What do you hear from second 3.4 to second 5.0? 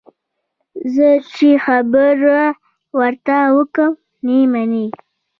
وکړم، نه یې مني.